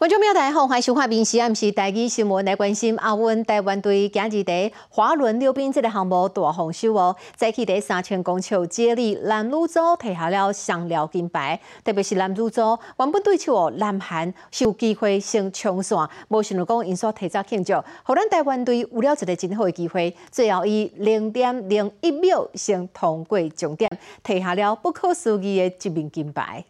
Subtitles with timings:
[0.00, 23.90] 观众朋友大家好，欢迎收看《明时暗时台记新闻》来关心奥运台湾队今日在滑轮溜冰这个项目大丰收哦，在起第三千公尺接力男女组摕下了双料金牌，特别是男女组原本对手哦南韩是有机会先冲线，无想到讲因所提早庆祝，互咱台湾队有了一个真好的机会，最后以零点零一秒先通过终点，
[24.24, 26.64] 摕下了不可思议的一面金牌。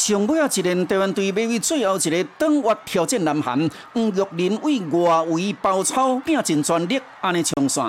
[0.00, 7.84] 上尾啊，一连台湾队要为最后一个登月挑战南韩，黄玉林为外围包抄，拼尽全力，安尼冲线。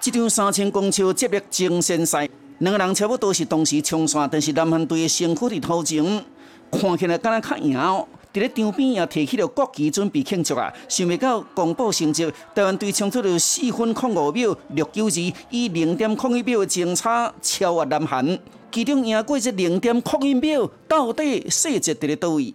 [0.00, 2.26] 这场三千公尺接力争先赛，
[2.60, 6.24] 两个人差不多是同时冲线，但是南韩队的胜负伫头前，
[6.70, 8.08] 看起来敢若较赢哦。
[8.32, 10.72] 伫咧场边也提起了国旗，准备庆祝啊！
[10.88, 18.38] 想未到公布成绩，台湾队冲出了四分零五秒六九二，以零点零一秒的前差超越南韩。
[18.70, 22.54] 其中赢过这零点零一秒，到底细节伫咧倒位？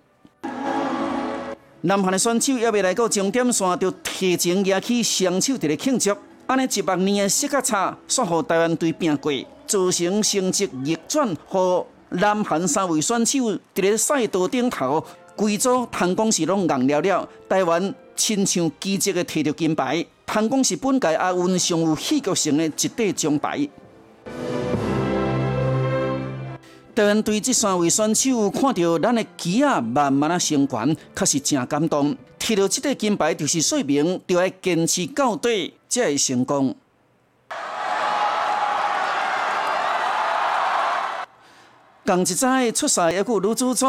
[1.82, 6.12] 南韩的选手还未来到终点线，就提前举起双手伫咧庆祝。
[6.48, 9.32] 安尼一百年的时间差，煞互台湾队拼过，
[9.68, 15.06] 造成成绩逆转，互南韩三位选手伫咧赛道顶头。
[15.38, 23.70] 规组谈讲是拢硬了了，台湾亲像奇迹的摕到金牌，谈讲是本届亚运上有戏剧性的一块奖牌。
[26.96, 32.18] 台湾队这三位选手看到咱的旗啊慢慢啊升悬，确实真感动。
[32.40, 36.76] 摕到这块金牌就是说明，要坚持到底才会成功。
[42.04, 43.86] 同一早出赛一个女主组。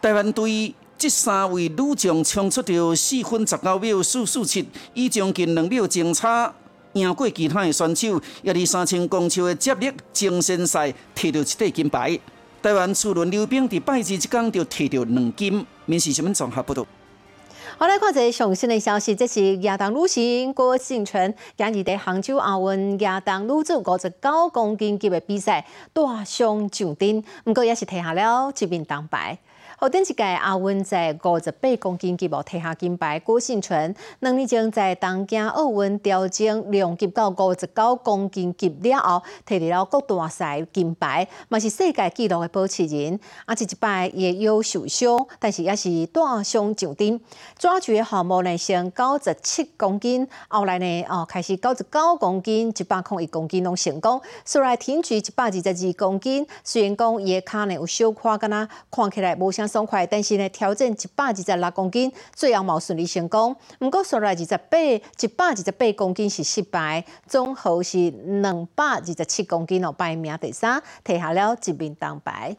[0.00, 6.54] 台湾队这三位女将冲出着四分十九秒四四七，已将近两秒前差
[6.92, 12.16] 赢过其他的选手，也伫三千公尺的接力精神赛摕到一块金牌。
[12.62, 16.86] 台湾次轮溜冰伫拜日一天就摕到两金，面试新闻综合报道。
[17.76, 29.38] 好来看一个上新的消息，这是亚当女星郭幸存今日在杭州奥运亚当女子五十九公斤级的比赛大上上顶，不过也是摕下了一面铜牌。
[29.80, 43.20] 后顶一届亚运在五十八公斤级无摕下金牌，郭幸存两年前在东京奥运调整量级到五十九公斤级了后，摕到了国大赛金牌，嘛是世界纪录的保持人。
[43.46, 47.20] 啊，这一摆也有受伤，但是也是大伤上顶。
[47.56, 54.20] 抓举的项目呢，先九十七公斤，后来呢，哦开始九十九公斤、一百空一公斤拢成功。
[54.52, 59.67] 后来挺举一百二十二公斤，虽然讲伊的脚呢有小块，敢若看起来无啥。
[59.68, 63.54] 爽快，但是呢，调整一百二十六公斤，最后冇顺利成功。
[63.80, 72.56] 毋过，说来二十八，一百二十八公斤是失败，总号是两百二十七公斤哦，排名第三，摕下了一面铜牌。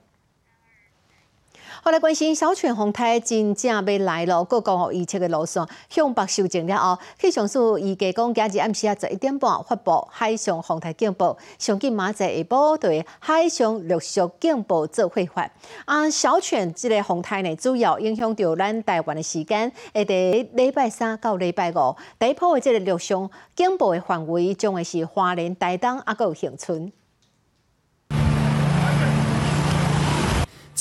[1.82, 15.50] 后来关心小泉红太真正要来了，各国哦预测的路线向北修正了后，气象署预计讲今日暗时啊十一点半发布海上红台警报，上近马在下晡对海上陆续警报做会发。
[15.86, 26.92] 啊，小泉这个红台呢，主要影响到咱台湾的时间，会伫礼拜三到礼拜五，第一波的这个陆上警报的范围将会是花莲、台东啊，有恒春。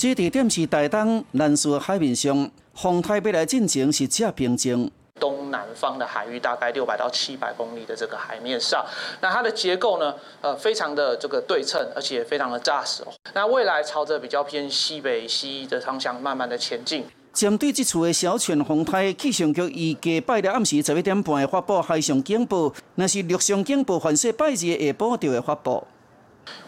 [0.00, 4.88] 这地点是台东南苏海面上，风台未来进程是正平静。
[5.19, 8.86] 东南方的海域大概六百到七百公里的这个海面上，
[9.20, 13.03] 那它的结构呢，呃，非常的这个对称，而且非常的扎实。
[13.34, 17.04] 那未来朝着比较偏西北西的方向慢慢的前进。
[17.32, 25.84] 针对这次的小犬风台，气象局预计拜日暗时十一点半会发布海上警报，那是陆上警报，反射拜日下晡就会发布。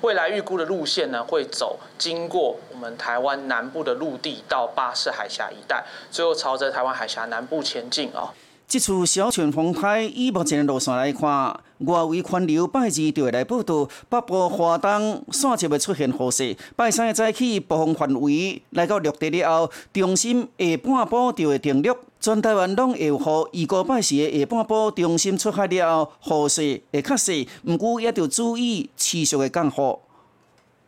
[0.03, 8.31] 未来预估的路线呢，会走经过我们台湾南部的陆地到巴士海峡一带，最后朝着台湾海峡南部前进哦。
[8.67, 16.57] 这次小泉风台以目前的路线来看，外围环流拜二就会来报道，北部华东线就会出现雨势。
[16.77, 23.17] 拜三的早起，暴风范围来到陆地了后，中心下半部就会停陆，全台湾拢会有
[23.53, 23.63] 雨。
[23.63, 29.99] 预告拜时的下半部中心出海了后，雨势会较细，不过也要注意持续的降雨。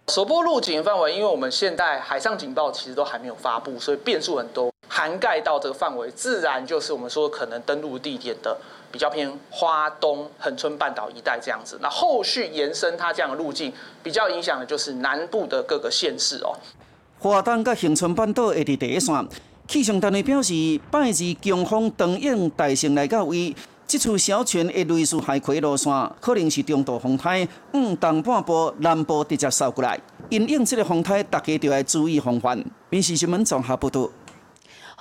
[0.08, 4.70] 首波路警范围，因为我们现在海上警报其实都还没有发布，所以变数很多。
[4.88, 8.55] 涵盖到这个范围，自然就是我们说可能登陆地点的
[8.90, 11.79] 比较偏花东恒春半岛一带这样子。
[11.81, 16.52] 那后续延伸它这样的路径，比较影响的就是南部的各个县市哦。
[17.19, 19.14] 花东跟恒春半岛会伫第一线，
[19.72, 20.52] 气象单位表示，
[20.90, 21.10] 拜二
[21.40, 23.56] 强风长应大胜来到位。
[23.86, 25.90] 即处小泉的类似海葵路线，
[26.20, 29.98] 可能是中度风台，往东半部、南部直接扫过来。
[30.28, 32.62] 因应这个风台，大家就要注意防范。
[32.90, 34.10] 民事新闻综合报道。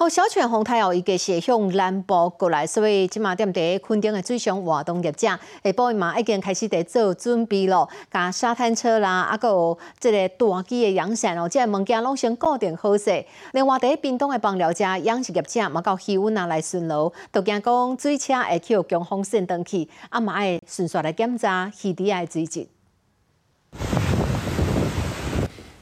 [0.01, 7.87] 好，小泉风台哦，伊个是向南部过来，所以即马踮伫昆顶的水上活动业者，下晡嘛已经开始在做准备咯。
[8.09, 13.23] 甲沙滩车啦，啊，佮有即个大机的阳伞哦，即个物件拢先固定好势。
[13.51, 22.67] 另外，伫冰冻的帮了者养殖业者嘛，到气温啊来巡逻，都惊讲水车会去有强风扇登去，啊嘛会顺续来检查气底的水质。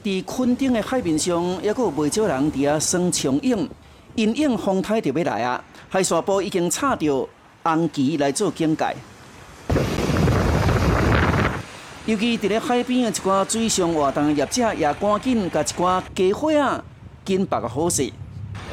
[0.04, 3.66] 伫昆顶的海面上，还佫有袂少人伫遐耍长影。
[4.16, 5.62] 因应风台就要来啊！
[5.88, 7.28] 海沙坡已经插着
[7.62, 8.94] 红旗来做警戒，
[12.06, 16.82] 尤其伫咧海边的一寡水上活动的业者，也赶紧甲一寡家伙啊，
[17.24, 18.10] 紧别个好势。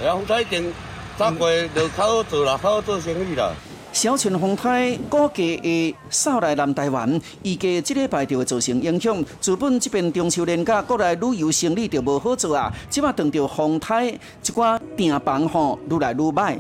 [0.01, 0.73] 哎风台已经
[1.17, 3.51] 早过就较好做啦，较好做生意啦。
[3.97, 9.25] 小泉风台估计会扫来南台湾，预计这礼拜就会造成影响。
[9.41, 12.71] 资本这边中秋连假，国内旅游生意就无好做啊！
[12.91, 14.19] 即马等到风台一
[14.53, 16.59] 寡订房吼，愈来愈歹。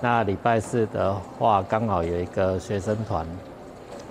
[0.00, 3.24] 那礼拜四的话，刚好有一个学生团，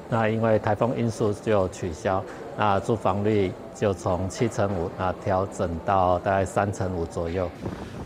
[0.10, 2.24] 那因为台风因素就取消，
[2.58, 7.50] 那住房率就从七成五那调整到大概三成五左右。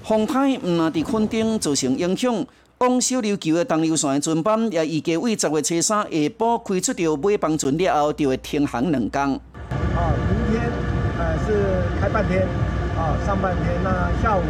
[0.03, 2.43] 风台唔啊，伫昆丁造成影响。
[2.79, 9.23] 往小琉球的东流线的船班也预计为十月初三下晡开出到尾帮船了后，就会停航两天。
[9.23, 10.71] 啊，明天
[11.17, 12.47] 呃是开半天，
[12.95, 14.43] 啊上半天，那下午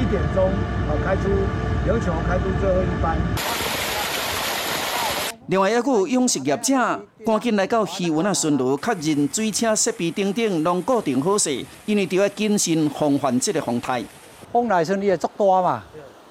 [0.00, 1.22] 一点钟啊开出
[1.84, 3.18] 琉球开出最后一班。
[5.48, 14.04] 另外，还有养殖业者赶紧来到渔温啊巡逻，确认水车设备等等拢固定好势，因为就要谨慎防范这个风台。
[14.52, 15.82] 风来时你也足大嘛。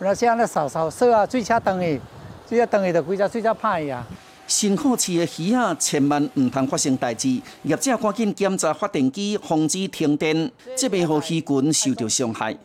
[0.03, 2.01] 那像那扫扫扫啊，水车等去，
[2.49, 4.03] 水车等去就规只水车歹啊。
[4.47, 7.39] 辛苦饲的鱼啊，千万唔通发生代志。
[7.61, 12.57] 业者赶紧检查发电机，防止停电，这边互鱼群受到伤害。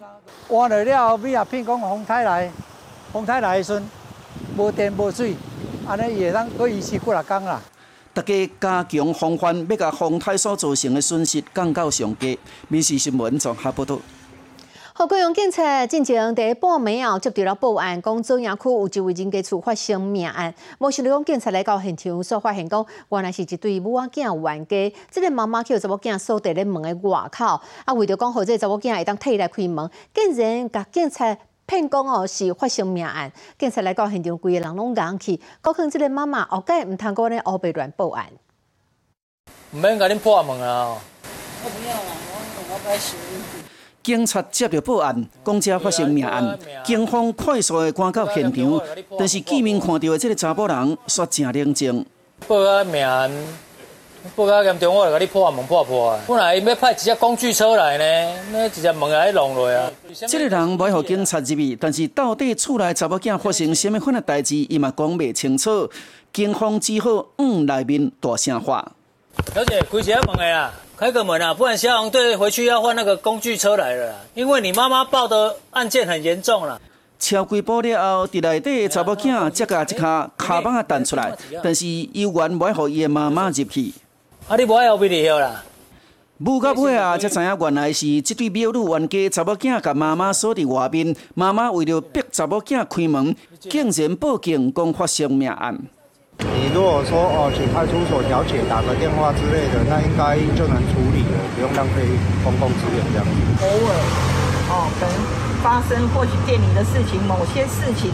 [0.48, 2.50] 换了了后，尾也骗讲风台来，
[3.12, 3.82] 风台来时
[4.56, 5.36] 无电无水，
[5.86, 7.60] 安尼也当可以持几六工啦。
[8.14, 12.38] 大家加强防范，要甲风台所造成的损失降到上低。
[12.68, 13.98] 民事新闻综合报道。
[14.98, 20.54] 好，高雄警察进前第半暝后接到了报案，讲中央区有一位人家处发生命案。
[20.78, 24.98] 无想到讲警察来到现场，所发现讲原来是一对母仔囝冤家。
[25.10, 33.30] 这个妈妈叫查某囝锁在咧门的外口，啊，为着讲好这查某囝会当替来开门，竟然甲警察骗讲哦是发生命案。
[33.58, 38.24] 警察来到现场，规个人拢硬去，可能这个妈妈后盖毋通过咧后背乱报案。
[39.72, 40.96] 毋免甲恁破门啊！
[41.62, 42.00] 我不要了，
[42.70, 43.14] 我我该死。
[44.06, 48.80] 警察接到报案，讲遮发生命案，警方快速的赶到现场，
[49.18, 52.06] 但是见面看到的这个查甫人煞正冷静。
[52.46, 53.28] 报啊命案，
[54.36, 56.20] 报较严重，我来甲你破门破破啊！
[56.28, 59.90] 本来要派一只工具车来呢，那一只门来弄落啊。
[60.28, 65.90] 这个人袂互警察入去，但是到底厝内查某囝发生什么款的代志，伊嘛讲袂清楚。
[66.32, 68.92] 警方只好往内面大声话。
[69.52, 70.72] 小姐，开车门的啦。
[70.98, 74.14] 开个门啊，不然消防队回去要换那个工具车来了。
[74.32, 76.80] 因为你妈妈报的案件很严重了。
[77.18, 83.92] 车开玻璃后，伫内底查某囝才甲一卡卡板啊弹出来，但是伊原袂互伊的妈妈入去。
[84.48, 85.62] 啊，你无爱后边里啦？
[86.38, 95.78] 母到尾啊，才知影原来是这对庙女冤家查某囝甲妈妈锁伫外面，妈妈为了逼查某囝开门，竟然报警讲发生命案。
[96.38, 102.02] 你如果说哦，请派出所调解，打个电话之类的，那应该就能处理了，不用浪费
[102.44, 103.32] 公共资源这样子。
[103.64, 103.92] 偶尔，
[104.68, 105.16] 哦，可能
[105.62, 108.10] 发生或许店里的事情，某些事情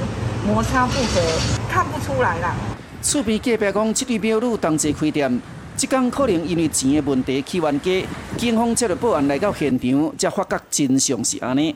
[0.47, 1.21] 摩擦不和，
[1.69, 2.55] 看不出来啦。
[3.03, 5.43] 厝边隔壁讲，这对表女同齐开店，
[5.77, 7.91] 即间可能因为钱的问题起冤家。
[8.37, 11.75] 警方接到报案来到现场，才发觉真相是安尼。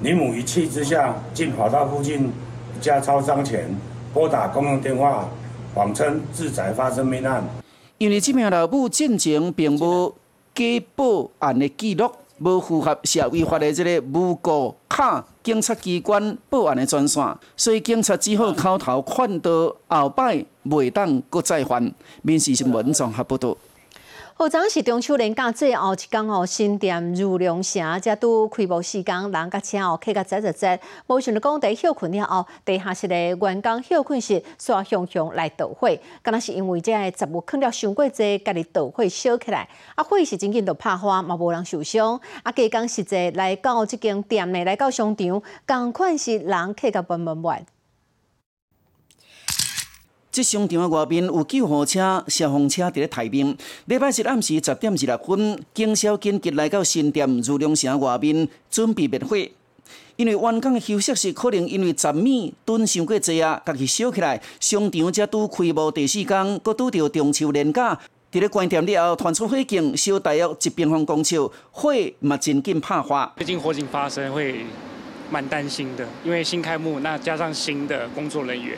[0.00, 2.32] 李母一气之下，竟跑到附近
[2.76, 3.68] 一家超商前。
[4.14, 5.28] 拨打公用电话，
[5.74, 7.42] 谎称自宅发生命案。
[7.98, 10.14] 因为这名老母进前并无
[10.54, 21.92] 给报案的记录，无符合社会法的这个无故卡警察机关报案的专线，所以警察只好口头劝导，后摆袂当搁再犯。
[22.22, 23.56] 民事新闻综合报道。
[24.36, 30.66] 好，昨是中秋连假最后一天哦，新店如龙城才拄开幕时间，人甲车哦，客甲挤挤挤。
[31.06, 35.88] 无想到讲在休困了后，地下室的员工休困室煞熊熊来导火，
[36.20, 39.68] 敢若是因为这杂物放了伤过济，家己导火烧起来。
[39.94, 42.20] 啊，火是真紧就拍花，嘛无人受伤。
[42.42, 47.64] 啊，加工实际来到即间店内，来到商场，共款是人客甲闷闷闷。
[50.34, 53.56] 这商场的外面有救护车、消防车伫咧待命。
[53.84, 59.36] 礼拜日暗时十点二十分，经销紧急来到新店如龙城外面，准备灭火。
[60.16, 64.42] 因为员工的休息室可能因为十米蹲伤过侪啊，家己烧起来。
[64.58, 67.96] 商场才拄开幕第四天，搁拄着中秋连假，
[68.32, 71.38] 伫咧关店了后传出火警，烧大约一平方公尺，
[71.70, 73.32] 火嘛真紧拍花。
[73.36, 74.66] 最近火警发生会
[75.30, 78.76] 蛮担心的，因为新开幕，那加上新的工作人员。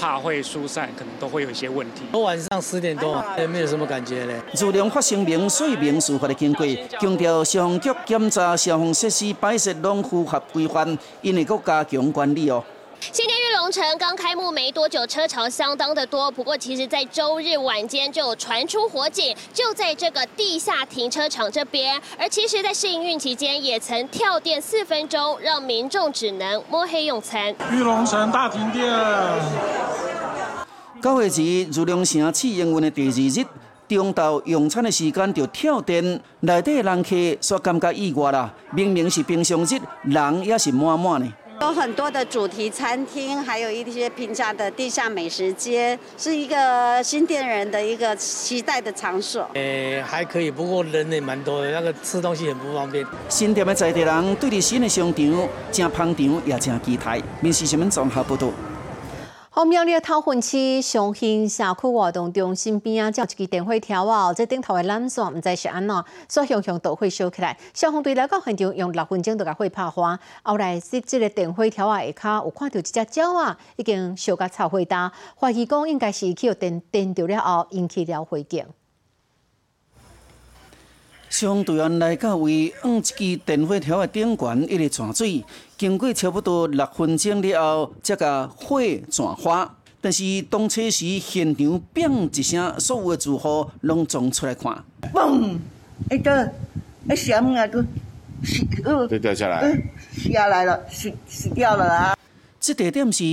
[0.00, 2.04] 怕会疏散，可能都会有一些问题。
[2.12, 4.34] 我晚上十点多，也没有什么感觉嘞。
[4.54, 6.66] 自从发生明水明事发的经过，
[6.98, 12.64] 强调消防局检查消防设施摆设拢符合规范，因为搁加强管理哦。
[13.60, 16.30] 龙城刚开幕没多久，车潮相当的多。
[16.30, 22.00] 不过，其实，在周日晚间就有传出火警，就在这个地下停车场这边。
[22.18, 27.54] 而其实，在试营运期间，也曾跳电四分钟，让民众只能摸黑用餐。
[27.70, 28.82] 玉龙城大停电。
[31.02, 33.46] 九月二，玉龙城试营运的第二日，
[33.86, 38.54] 中昼用餐的时间就跳电，内底人客说感觉意外啦。
[38.72, 41.30] 明明是平常日，人也是满满的。
[41.60, 49.46] 有很多的主题餐厅，还有一些平价的地下美食街，是一个新店人的一个期待的场所。
[49.52, 53.04] 诶，还可以，不过人也蛮多的，那个吃东西很不方便。
[53.28, 57.20] 新店的在地人对你新的商场正捧场，也正期待。
[57.42, 58.48] 面试新闻综合报道。
[59.60, 67.54] 后苗栗桃园市上兴社区活动中心边啊，有一支电火条啊，在顶头的缆线毋知是安怎，所向向都会烧起来。
[67.74, 70.18] 消防队来到现场，用六分钟就甲火拍花。
[70.44, 78.64] 后来是这个电火条啊下骹有看到一只鸟啊，已经烧甲臭灰焦，怀疑讲应该是去电电着了后引起了火警。
[81.30, 85.44] 消防队员来到位，按一支电火条的顶悬一直转水，
[85.78, 89.76] 经过差不多六分钟了后，才甲火转化。
[90.00, 94.82] 但是动车时现场“砰”一声，所有的住户拢冲出来看。
[95.14, 95.56] 嘣！
[96.10, 96.50] 一个，
[97.08, 97.80] 一响啊，都
[98.42, 98.64] 死，
[99.08, 99.80] 就掉下来，
[100.32, 102.16] 下来了，死死掉了啊！
[102.60, 103.24] 这地点是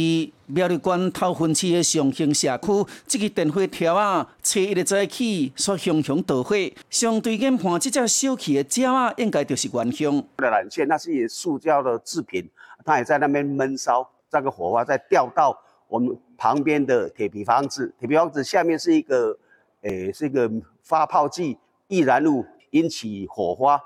[0.45, 6.55] 苗栗县头份市的上兴社区，这个电火条啊，初一的早起所熊熊大火，
[6.89, 10.25] 相对研判这只小气的鸟啊，应该就是元凶。
[10.37, 12.49] 缆线那是塑胶的制品，
[12.85, 19.37] 它也在那边闷烧，这个火花再掉到我们旁边的铁皮房子，铁皮房子下面是一个，
[19.81, 20.49] 诶，是一个
[20.81, 21.57] 发泡剂
[21.89, 23.77] 易燃物，引起火花。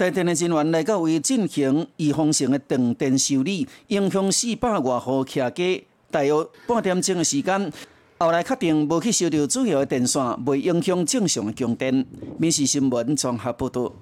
[0.00, 6.32] 台电的人员来到为进行预防性的断电修理，影响四百外户客家，大约
[6.66, 7.72] 半点钟的时间。
[8.18, 12.06] 后来确定无去收到主要的电线，未影响正常的供电。
[12.38, 13.92] 民事新闻综合报道。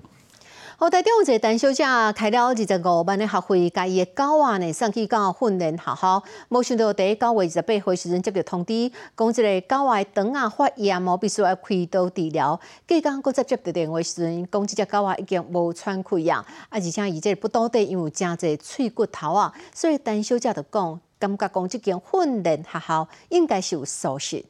[0.81, 1.83] 好，台中一个陈小姐
[2.15, 12.61] 开了二十五万的学费，家己的狗仔呢送去到训练学校，没想到第九月二十八号时阵接到通知，讲这个狗仔肠啊发炎，无必须要开刀治疗。
[12.87, 24.45] 隔刚搁再接到电话时阵，讲这只狗仔已经无喘气啊，啊而且伊这不倒地，因为真侪脆骨头啊，所以陈小姐就讲，感觉讲这间训练学校应该是有疏失。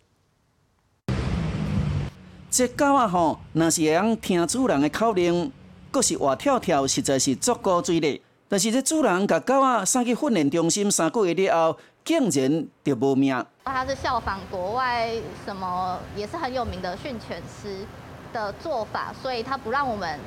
[2.51, 5.51] 这狗仔吼，若是会晓听主人的口令。
[5.91, 8.23] 阁是活跳跳，实在是足够追力。
[8.49, 13.45] 但是这主人甲狗仔送去训练中心三个月了后，竟然就无命。
[13.65, 15.11] 他是效仿国外
[15.45, 17.85] 什么也是很有名的训犬师
[18.33, 20.19] 的做法，所以他不让我们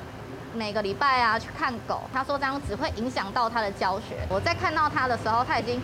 [0.53, 2.01] 每个礼拜啊去看狗。
[2.13, 4.17] 他说这样只会影响到他的教学。
[4.29, 5.81] 我在看到他的时候，他已经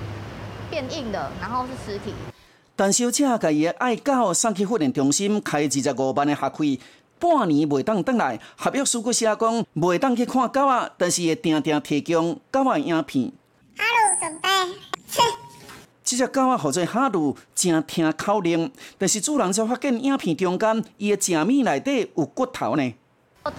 [0.69, 2.13] 变硬了，然后是尸体。
[2.75, 6.79] 但小姐甲伊的爱狗送去训练中心开二十五万的学费。
[7.19, 13.31] 半年未当回来，合约书阁写讲未当去看狗仔，但是会定定提供狗仔影片。
[13.77, 14.49] 哈鲁准备，
[16.03, 22.93] 这只狗仔号做哈鲁，正听口令，但是主人才发现影片中间伊的食面内底有骨头呢。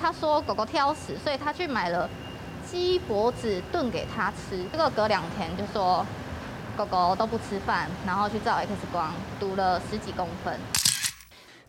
[0.00, 2.08] 他说狗狗挑食，所以他去买了
[2.70, 4.62] 鸡脖子炖给他吃。
[4.70, 6.04] 这个隔两天就说
[6.76, 10.58] 狗狗都不吃饭，然后去照 X 光，堵了十几公分。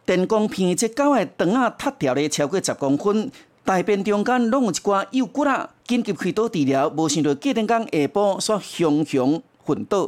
[0.10, 3.32] 电光片这狗的肠啊塌掉了超过十公分，
[3.64, 10.00] 大便中间拢有一寡幼骨啊，紧急开刀治疗，无想到隔天刚下晡说熊熊昏倒。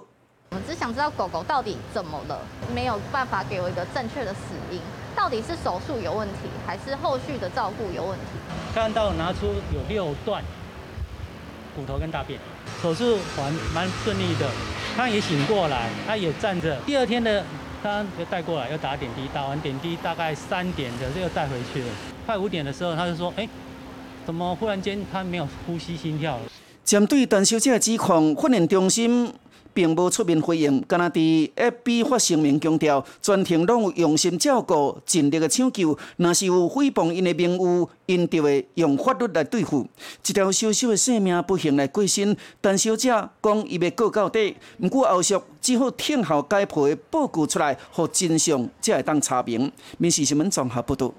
[0.49, 2.39] 我们只想知道狗狗到底怎么了，
[2.73, 4.39] 没有办法给我一个正确的死
[4.71, 4.79] 因，
[5.15, 8.25] 到底是手术有问题，还是后续的照顾有问题？
[8.73, 10.43] 看到拿出有六段
[11.75, 12.39] 骨头跟大便，
[12.81, 14.49] 手术还蛮顺利的，
[14.97, 16.75] 他也醒过来，他也站着。
[16.87, 17.45] 第二天的。
[17.83, 21.87] 他就带过来，要打点滴，打完点滴大概三点的，又带回去了。
[22.25, 23.47] 快五点的时候，他就说：“哎，
[24.25, 26.43] 怎么忽然间他没有呼吸心跳了？”
[26.85, 29.33] 针对陈小姐的指控，训练中心
[29.73, 35.97] 并无出面回应，敢若伫 FB 发声明强调，全程拢有用心照顾、尽力的抢救。
[36.17, 39.87] 若是有诽谤因的名誉，因就会用法律来对付。
[40.25, 43.09] 一条小小的性命不幸来过身，陈小姐
[43.41, 49.71] 讲伊要告到底，毋过后续只好听候解剖的报告出来，互真相才会当查明。
[49.97, 51.13] 民事新闻综合报道。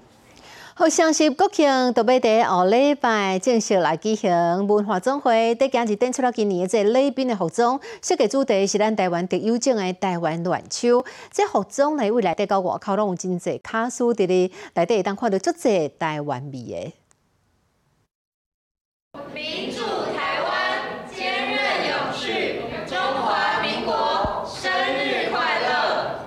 [0.75, 5.53] 好，相信国庆都要在下礼拜正式来举行文化总会。
[5.53, 11.05] 在今日展出了今年的这礼宾的服装，设计主题是咱台湾特有种的台湾暖秋。
[11.31, 16.93] 这服装呢，未来带到外口拢有真济卡苏伫咧，内底会当看到足济台湾味的。
[19.31, 19.83] 民主
[20.17, 20.81] 台湾，
[21.15, 26.19] 坚韧永续，中华民国生日快乐！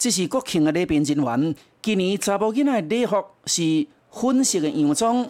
[0.00, 1.54] 这是国庆的礼宾人员。
[1.82, 5.28] 今年查某囡仔礼服是粉色的洋装，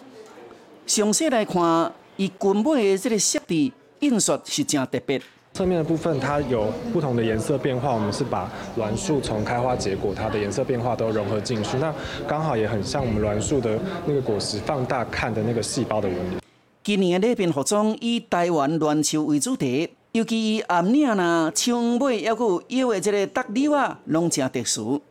[0.87, 5.21] 详细来看，伊裙尾的这个设计印刷是真特别。
[5.51, 11.93] 侧面的部分它有不同的颜色变化，我们是把栾树从开花结果，它的颜色变化都融合进去，那
[12.25, 16.37] 刚好也很像我们栾树的那个果实放大看的那个细胞的纹理。
[16.81, 25.01] 今年的礼宾服装以台湾栾树为主题，尤其伊暗领啦、枪尾，还有腰的这个搭柳啊，拢真特殊。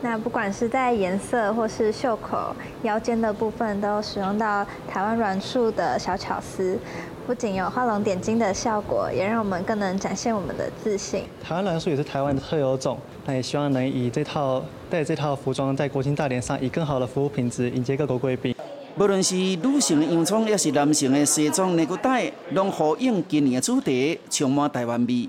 [0.00, 6.78] 那不管是在颜色或是袖口、腰间的部分，都使用到台湾软树的小巧思，
[7.26, 11.24] 不仅有画龙点睛的效果，也让我们更能展现我们的自信。
[11.44, 18.54] 台湾软树也是台湾的特有种，那也希望能以这套带这套服装在国庆大典上，以更好的服务品质迎接各国贵宾。
[19.00, 25.26] 无论是女性的洋装，也是男性的西装、内裤带，拢呼应今年的主题，充满台湾味。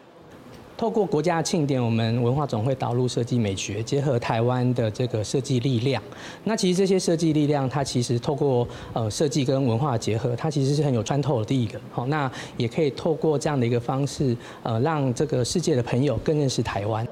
[0.77, 6.03] 透过国家庆典，我们文化总会导入设计美学，结合台湾的这个设计力量。
[6.43, 11.79] 那其实这些设计力量，它其实透过呃设计跟文化结合，它其实是很有穿透力的。
[11.91, 17.07] 好，那也可以透过这样的一个方式，呃，让这个世界的朋友更认识台湾。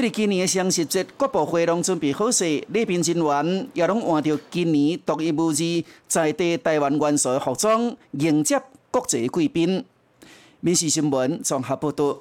[0.00, 9.84] 对今年的双十节，各部会拢准备好势，礼宾人员也拢换着今年独一无二在地台湾元素的服装，迎接国际贵宾。
[10.60, 12.16] 民事新闻综合报道。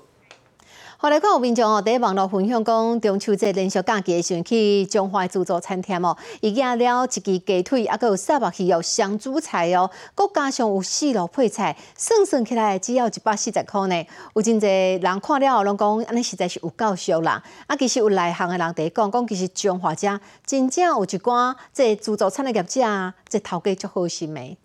[1.02, 14.06] 后来看有民众哦，在网络分享讲，中秋节连续假期的时阵去中华自助餐厅哦，伊夹了一支鸡腿，啊，佮有三百鱼哦，香煮菜哦，佮加上有四路配菜，算算起来只要一百四十块呢。
[14.36, 17.42] 有真侪人看了后拢讲，安尼实在是有够俗啦。
[17.66, 24.56] 啊，其实有内行的人伫讲，讲其实中华遮真正有一寡即自助餐的业者，即头家足好心的。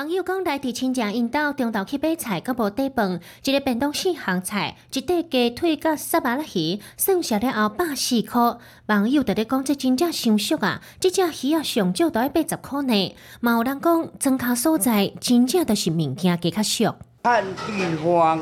[0.00, 8.56] 网友讲来伫亲戚因兜中昼去买菜，佮无底饭，一个便当四项菜，一块鸡腿佮沙巴拉鱼，算下了后百四块。
[8.86, 10.80] 网友伫咧讲，这真正伤俗啊！
[10.98, 13.14] 即只鱼啊上少都要八十块呢。
[13.40, 16.94] 嘛有人讲，庄卡所在真正都是物件加较俗。
[17.22, 18.40] 看地方，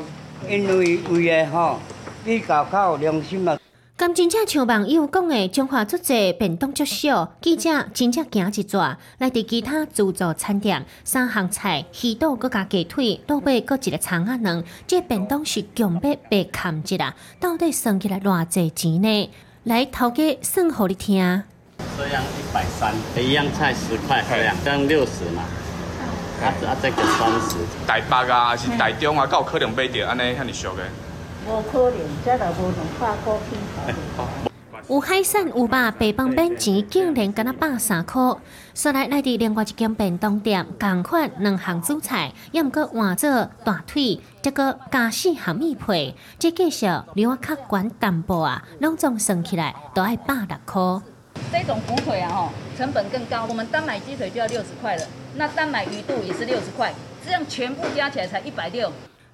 [0.49, 1.77] 因为为个吼
[2.23, 3.57] 比较较有良心嘛。
[3.99, 19.29] 咁真正像网友讲的，中华足济便当足少，记者真正行一转，来伫其他自助餐店，三项菜、鱼肚搁加鸡腿，倒尾搁一个葱仔卵，这便当是强迫被砍一啦，到底算起来偌济钱呢？
[19.65, 21.43] 来头家算互你听。
[21.97, 25.41] 这样一百三，一样菜十块，这样这样六十嘛。
[26.41, 27.57] 啊啊，这个三十。
[27.85, 30.83] 台北啊，还是台中啊，够可能买着安尼遐尼俗的。
[31.47, 33.59] 无可能，这就无能化高品
[34.87, 38.21] 有海鲜有肉，白饭本钱竟然敢若百三块。
[38.73, 50.81] 说来来伫另外一间便当店，共款两项主菜，也毋过换做大腿，再个加四项米配，这介绍比我较悬淡薄啊，拢总算起来都要百六块。
[51.51, 53.45] 这种火腿啊，吼，成本更高。
[53.47, 58.91] 我们单买鸡腿就要六十块了，那单买鱼肚也是六十块，这样全部加起来才一百六。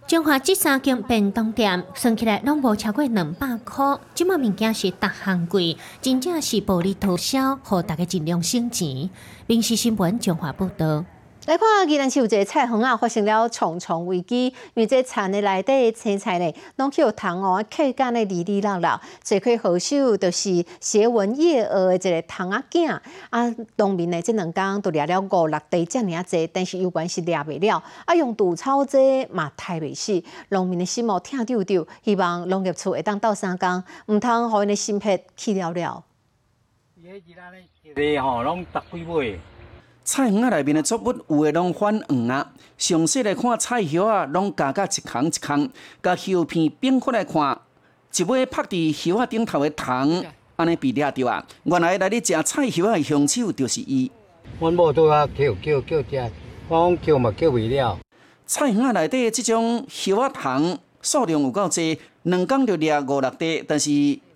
[0.08, 9.10] 中华这三间便当店算起来拢无超过两百块，即卖物件是逐项贵，真正是暴利多销，互大家尽量省钱。
[9.48, 11.04] 民事新闻中华报道。
[11.46, 23.56] 来看，宜兰市有一个菜园啊，发生了重重危机，因为这田的内底青菜呢，拢去有虫哦，客干的哩哩啦啦，罪魁祸首就是斜纹叶蛾的一个虫仔囝啊。
[23.76, 36.04] 农民呢，这两天都掠了五六地这尔济，但是有关是掠袂了，啊，用稻草这嘛太袂死，农民的心哦疼丢丢，希望农业处会当斗三工，毋通互因的心血去了了。
[36.96, 37.52] 伊迄只呢，
[37.84, 39.40] 一个吼，拢十几尾。
[40.06, 45.68] 菜园啊内面的作物有诶拢泛黄啊，详细来看菜叶啊，拢夹甲一空一空，
[46.04, 47.60] 甲叶片变开来看，
[48.16, 50.24] 一尾拍伫叶啊顶头的虫，
[50.58, 51.44] 安尼被掠着啊！
[51.64, 54.12] 原来来你食菜叶的凶手就是伊。
[54.60, 56.32] 阮某拄啊叫叫叫食，
[56.68, 57.98] 我讲叫嘛叫袂了。
[58.46, 63.92] 菜园啊内底即种叶啊虫数量有够济，两工就掠五六块，但是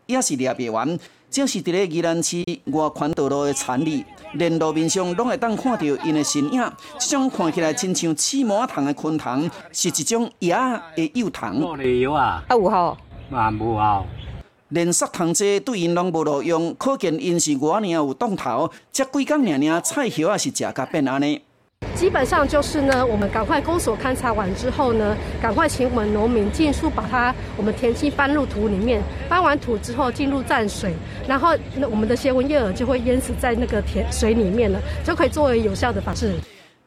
[0.08, 0.98] 也是掠袂完。
[1.30, 4.04] 这是伫咧宜兰市外环道路的产里，
[4.34, 6.72] 连路面上拢会当看到因的身影。
[7.00, 10.56] 这种看起来亲像刺毛虫的昆虫，是一种野
[10.96, 11.58] 的幼糖。
[11.58, 12.98] 有啊，啊有吼，
[13.30, 14.06] 嘛无效。
[14.70, 18.70] 连杀虫剂对因拢无路用，可见因是偌尔有档头。
[18.92, 21.42] 这几工尔尔菜叶也是食甲变安尼。
[22.00, 30.94] 基本上就是呢，我们赶快公所勘察完之后呢，赶快请我们农民尽速把它我们田基搬入土里面，搬完土之后进入蘸水，
[31.28, 36.34] 然后那我们的斜纹叶耳就会淹死在那个田水里面了，就可以作为有效的防治。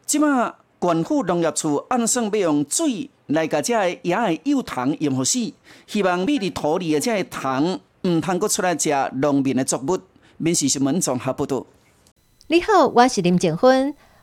[0.07, 5.39] 即马管府农业处按算要用水来甲这个野的幼虫淹好死，
[5.87, 7.79] 希望米伫土里的这个糖
[8.09, 9.99] 唔通阁出来食农民的作物。
[10.39, 11.67] 民事新闻综合报道。
[12.47, 13.95] 你好，我是林静芬。